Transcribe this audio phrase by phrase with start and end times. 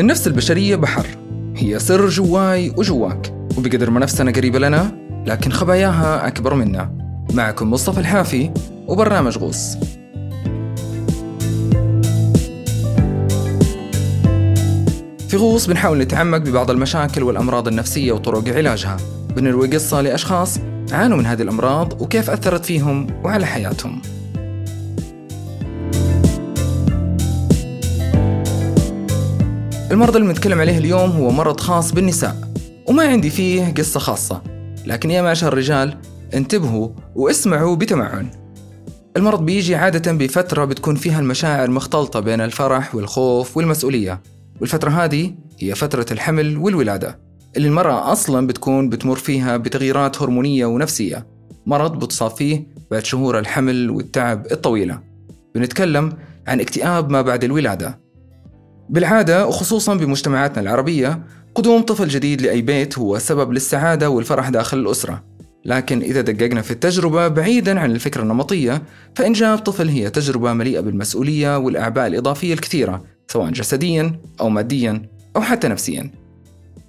[0.00, 1.06] النفس البشرية بحر.
[1.56, 4.92] هي سر جواي وجواك وبقدر ما نفسنا قريبة لنا
[5.26, 6.92] لكن خباياها أكبر منا.
[7.34, 8.50] معكم مصطفى الحافي
[8.86, 9.76] وبرنامج غوص.
[15.28, 18.96] في غوص بنحاول نتعمق ببعض المشاكل والأمراض النفسية وطرق علاجها.
[19.36, 20.58] بنروي قصة لأشخاص
[20.92, 24.02] عانوا من هذه الأمراض وكيف أثرت فيهم وعلى حياتهم.
[29.90, 32.36] المرض اللي بنتكلم عليه اليوم هو مرض خاص بالنساء
[32.86, 34.42] وما عندي فيه قصة خاصة.
[34.86, 35.96] لكن يا معشر الرجال
[36.34, 38.30] انتبهوا واسمعوا بتمعن.
[39.16, 44.22] المرض بيجي عادة بفترة بتكون فيها المشاعر مختلطة بين الفرح والخوف والمسؤولية.
[44.60, 47.18] والفترة هذه هي فترة الحمل والولادة
[47.56, 51.26] اللي المرأة أصلا بتكون بتمر فيها بتغييرات هرمونية ونفسية.
[51.66, 55.00] مرض بتصاب فيه بعد شهور الحمل والتعب الطويلة.
[55.54, 56.12] بنتكلم
[56.46, 58.09] عن اكتئاب ما بعد الولادة.
[58.90, 61.22] بالعادة وخصوصا بمجتمعاتنا العربية
[61.54, 65.24] قدوم طفل جديد لأي بيت هو سبب للسعادة والفرح داخل الأسرة.
[65.64, 68.82] لكن إذا دققنا في التجربة بعيدا عن الفكرة النمطية
[69.14, 75.02] فإنجاب طفل هي تجربة مليئة بالمسؤولية والأعباء الإضافية الكثيرة سواء جسديا أو ماديا
[75.36, 76.10] أو حتى نفسيا.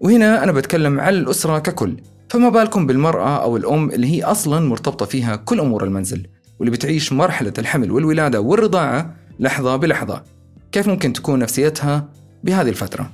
[0.00, 1.96] وهنا أنا بتكلم عن الأسرة ككل
[2.28, 6.26] فما بالكم بالمرأة أو الأم اللي هي أصلا مرتبطة فيها كل أمور المنزل
[6.58, 10.35] واللي بتعيش مرحلة الحمل والولادة والرضاعة لحظة بلحظة.
[10.76, 12.08] كيف ممكن تكون نفسيتها
[12.44, 13.10] بهذه الفترة؟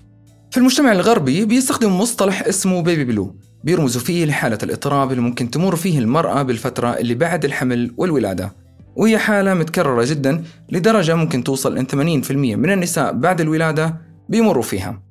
[0.50, 5.77] في المجتمع الغربي بيستخدم مصطلح اسمه بيبي بلو بيرمزوا فيه لحالة الاضطراب اللي ممكن تمر
[5.77, 8.52] فيه المرأة بالفترة اللي بعد الحمل والولادة.
[8.96, 13.96] وهي حالة متكررة جدا لدرجة ممكن توصل إن 80% من النساء بعد الولادة
[14.28, 15.02] بيمروا فيها.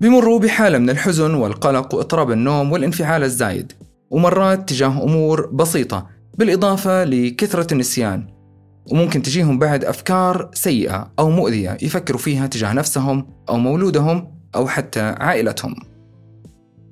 [0.00, 3.72] بيمروا بحالة من الحزن والقلق واضطراب النوم والانفعال الزايد.
[4.10, 6.06] ومرات تجاه أمور بسيطة
[6.38, 8.39] بالإضافة لكثرة النسيان.
[8.86, 15.00] وممكن تجيهم بعد أفكار سيئة أو مؤذية يفكروا فيها تجاه نفسهم أو مولودهم أو حتى
[15.00, 15.74] عائلتهم.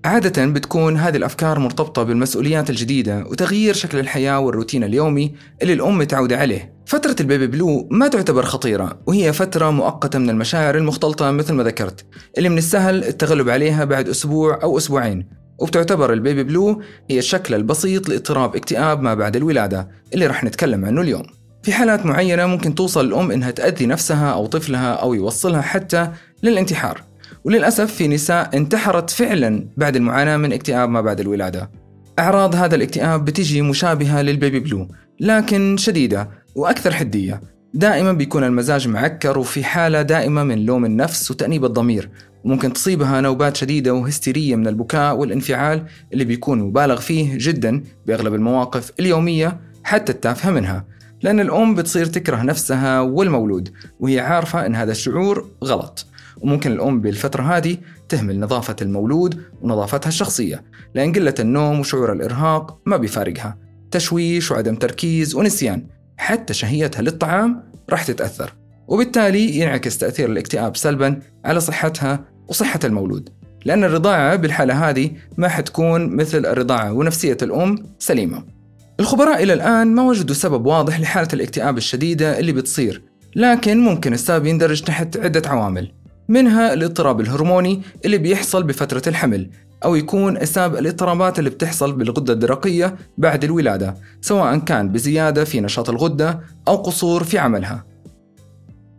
[0.05, 6.39] عادة بتكون هذه الأفكار مرتبطة بالمسؤوليات الجديدة وتغيير شكل الحياة والروتين اليومي اللي الأم متعودة
[6.39, 6.75] عليه.
[6.87, 12.07] فترة البيبي بلو ما تعتبر خطيرة وهي فترة مؤقتة من المشاعر المختلطة مثل ما ذكرت
[12.39, 15.29] اللي من السهل التغلب عليها بعد أسبوع أو أسبوعين.
[15.59, 21.01] وبتعتبر البيبي بلو هي الشكل البسيط لإضطراب اكتئاب ما بعد الولادة اللي رح نتكلم عنه
[21.01, 21.38] اليوم.
[21.63, 26.11] في حالات معينة ممكن توصل الأم إنها تأذي نفسها أو طفلها أو يوصلها حتى
[26.43, 27.03] للانتحار.
[27.45, 31.71] وللأسف في نساء انتحرت فعلا بعد المعاناة من اكتئاب ما بعد الولادة.
[32.19, 34.89] أعراض هذا الاكتئاب بتجي مشابهة للبيبي بلو
[35.21, 37.41] لكن شديدة وأكثر حدية.
[37.75, 42.11] دائما بيكون المزاج معكر وفي حالة دائمة من لوم النفس وتأنيب الضمير
[42.45, 48.93] وممكن تصيبها نوبات شديدة وهستيرية من البكاء والانفعال اللي بيكون مبالغ فيه جدا بأغلب المواقف
[49.01, 50.85] اليومية حتى التافهة منها.
[51.23, 56.07] لأن الأم بتصير تكره نفسها والمولود وهي عارفة أن هذا الشعور غلط.
[56.41, 57.77] وممكن الأم بالفترة هذه
[58.09, 60.65] تهمل نظافة المولود ونظافتها الشخصية
[60.95, 63.59] لأن قلة النوم وشعور الإرهاق ما بيفارقها.
[63.91, 65.87] تشويش وعدم تركيز ونسيان
[66.17, 68.55] حتى شهيتها للطعام راح تتأثر.
[68.89, 73.29] وبالتالي ينعكس تأثير الاكتئاب سلبا على صحتها وصحة المولود.
[73.65, 78.58] لأن الرضاعة بالحالة هذه ما حتكون مثل الرضاعة ونفسية الأم سليمة.
[79.01, 83.03] الخبراء إلى الآن ما وجدوا سبب واضح لحالة الاكتئاب الشديدة اللي بتصير
[83.37, 85.93] لكن ممكن السبب يندرج تحت عدة عوامل
[86.29, 89.51] منها الاضطراب الهرموني اللي بيحصل بفترة الحمل
[89.85, 95.91] أو يكون أسباب الاضطرابات اللي بتحصل بالغدة الدرقية بعد الولادة سواء كان بزيادة في نشاط
[95.91, 97.85] الغدة أو قصور في عملها.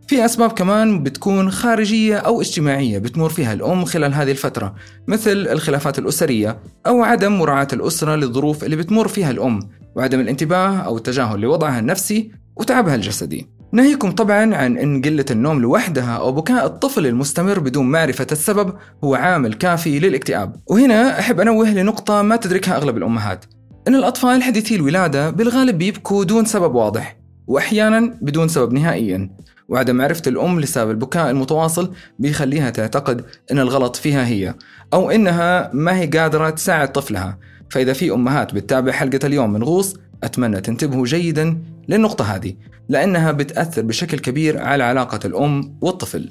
[0.08, 4.74] في أسباب كمان بتكون خارجية أو اجتماعية بتمر فيها الأم خلال هذه الفترة
[5.06, 9.60] مثل الخلافات الأسرية أو عدم مراعاة الأسرة للظروف اللي بتمر فيها الأم.
[9.96, 13.48] وعدم الانتباه أو التجاهل لوضعها النفسي وتعبها الجسدي.
[13.72, 18.74] ناهيكم طبعا عن أن قلة النوم لوحدها أو بكاء الطفل المستمر بدون معرفة السبب
[19.04, 20.56] هو عامل كافي للاكتئاب.
[20.66, 23.44] وهنا أحب أنوه لنقطة ما تدركها أغلب الأمهات.
[23.88, 27.16] أن الأطفال حديثي الولادة بالغالب بيبكوا دون سبب واضح
[27.46, 29.30] وأحيانا بدون سبب نهائيا.
[29.68, 34.54] وعدم معرفة الأم لسبب البكاء المتواصل بيخليها تعتقد أن الغلط فيها هي
[34.92, 37.38] أو أنها ما هي قادرة تساعد طفلها.
[37.70, 41.58] فإذا في أمهات بتتابع حلقة اليوم من غوص أتمنى تنتبهوا جيدا
[41.88, 42.54] للنقطة هذه
[42.88, 46.30] لأنها بتأثر بشكل كبير على علاقة الأم والطفل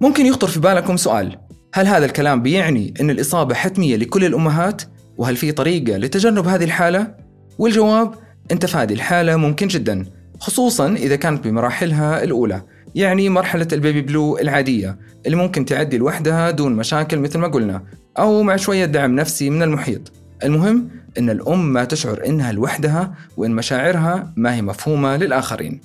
[0.00, 1.38] ممكن يخطر في بالكم سؤال
[1.74, 4.82] هل هذا الكلام بيعني أن الإصابة حتمية لكل الأمهات؟
[5.18, 7.14] وهل في طريقة لتجنب هذه الحالة؟
[7.58, 8.14] والجواب
[8.52, 10.04] أن تفادي الحالة ممكن جدا
[10.40, 12.62] خصوصا إذا كانت بمراحلها الأولى
[12.94, 17.82] يعني مرحلة البيبي بلو العادية اللي ممكن تعدي لوحدها دون مشاكل مثل ما قلنا
[18.18, 20.12] أو مع شوية دعم نفسي من المحيط
[20.44, 20.88] المهم
[21.18, 25.80] أن الأم ما تشعر إنها لوحدها وإن مشاعرها ما هي مفهومة للآخرين.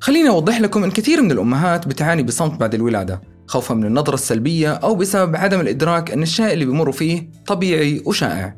[0.00, 4.72] خليني أوضح لكم أن كثير من الأمهات بتعاني بصمت بعد الولادة خوفا من النظرة السلبية
[4.72, 8.56] أو بسبب عدم الإدراك أن الشيء اللي بيمروا فيه طبيعي وشائع.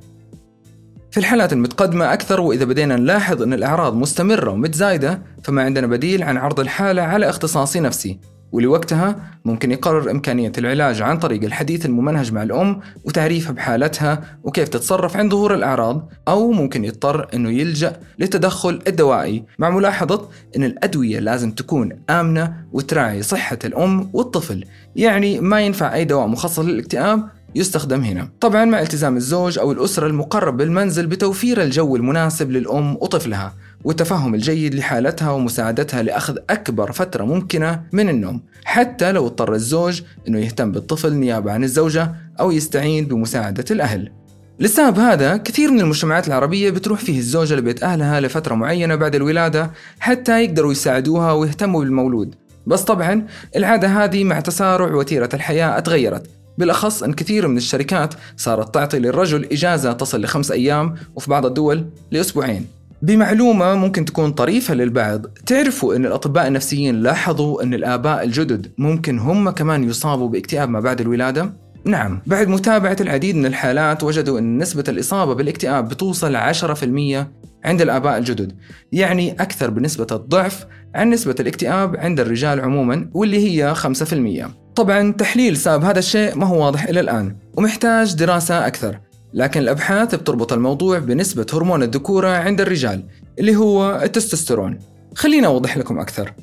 [1.10, 6.36] في الحالات المتقدمة أكثر وإذا بدينا نلاحظ أن الأعراض مستمرة ومتزايدة فما عندنا بديل عن
[6.36, 8.18] عرض الحالة على اختصاصي نفسي.
[8.52, 15.16] ولوقتها ممكن يقرر إمكانية العلاج عن طريق الحديث الممنهج مع الأم وتعريفها بحالتها وكيف تتصرف
[15.16, 21.50] عند ظهور الأعراض أو ممكن يضطر أنه يلجأ للتدخل الدوائي مع ملاحظة أن الأدوية لازم
[21.50, 24.64] تكون آمنة وتراعي صحة الأم والطفل.
[24.96, 28.28] يعني ما ينفع أي دواء مخصص للاكتئاب يستخدم هنا.
[28.40, 33.54] طبعا مع التزام الزوج أو الأسرة المقرب بالمنزل بتوفير الجو المناسب للأم وطفلها.
[33.84, 38.42] والتفهم الجيد لحالتها ومساعدتها لأخذ أكبر فترة ممكنة من النوم.
[38.64, 44.12] حتى لو اضطر الزوج أنه يهتم بالطفل نيابة عن الزوجة أو يستعين بمساعدة الأهل.
[44.60, 49.70] للسبب هذا كثير من المجتمعات العربية بتروح فيه الزوجة لبيت أهلها لفترة معينة بعد الولادة
[50.00, 52.34] حتى يقدروا يساعدوها ويهتموا بالمولود.
[52.66, 53.26] بس طبعا
[53.56, 56.26] العادة هذه مع تسارع وتيرة الحياة اتغيرت
[56.58, 61.86] بالأخص أن كثير من الشركات صارت تعطي للرجل إجازة تصل لخمس أيام وفي بعض الدول
[62.10, 62.77] لأسبوعين.
[63.02, 65.26] بمعلومة ممكن تكون طريفة للبعض.
[65.26, 71.00] تعرفوا أن الأطباء النفسيين لاحظوا أن الآباء الجدد ممكن هم كمان يصابوا باكتئاب ما بعد
[71.00, 71.52] الولادة؟
[71.84, 72.20] نعم.
[72.26, 77.26] بعد متابعة العديد من الحالات وجدوا أن نسبة الإصابة بالاكتئاب بتوصل 10%
[77.64, 78.52] عند الآباء الجدد
[78.92, 85.56] يعني أكثر بنسبة الضعف عن نسبة الاكتئاب عند الرجال عموما واللي هي 5% طبعا تحليل
[85.56, 88.98] سبب هذا الشيء ما هو واضح إلى الآن ومحتاج دراسة أكثر.
[89.34, 93.04] لكن الأبحاث بتربط الموضوع بنسبة هرمون الذكورة عند الرجال
[93.38, 94.78] اللي هو التستوستيرون.
[95.14, 96.34] خلينا أوضح لكم أكثر.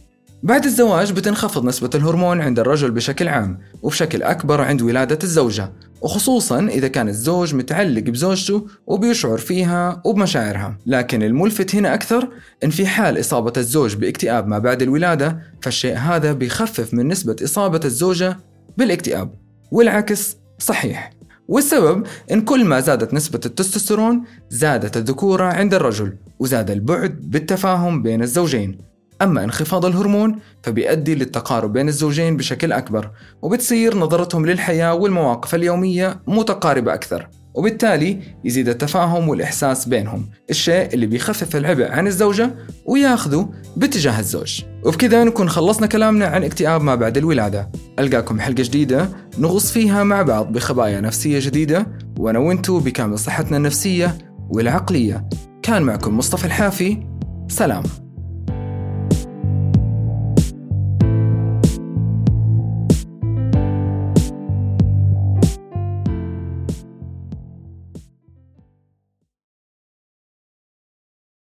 [0.43, 5.71] بعد الزواج بتنخفض نسبة الهرمون عند الرجل بشكل عام وبشكل أكبر عند ولادة الزوجة
[6.01, 10.77] وخصوصا إذا كان الزوج متعلق بزوجته وبيشعر فيها وبمشاعرها.
[10.85, 12.29] لكن الملفت هنا أكثر
[12.63, 17.79] إن في حال إصابة الزوج باكتئاب ما بعد الولادة فالشيء هذا بيخفف من نسبة إصابة
[17.85, 18.37] الزوجة
[18.77, 19.33] بالاكتئاب
[19.71, 21.14] والعكس صحيح.
[21.47, 28.21] والسبب إن كل ما زادت نسبة التستوستيرون زادت الذكورة عند الرجل وزاد البعد بالتفاهم بين
[28.21, 28.77] الزوجين.
[29.21, 33.11] أما انخفاض الهرمون فبيؤدي للتقارب بين الزوجين بشكل أكبر
[33.41, 40.29] وبتصير نظرتهم للحياة والمواقف اليومية متقاربة أكثر وبالتالي يزيد التفاهم والإحساس بينهم.
[40.49, 42.51] الشيء اللي بيخفف العبء عن الزوجة
[42.85, 44.61] وياخذه باتجاه الزوج.
[44.85, 47.71] وبكذا نكون خلصنا كلامنا عن اكتئاب ما بعد الولادة.
[47.99, 49.09] ألقاكم حلقة جديدة
[49.39, 51.87] نغوص فيها مع بعض بخبايا نفسية جديدة
[52.19, 54.17] وأنا وأنتو بكامل صحتنا النفسية
[54.49, 55.29] والعقلية.
[55.63, 57.07] كان معكم مصطفى الحافي
[57.47, 57.83] سلام.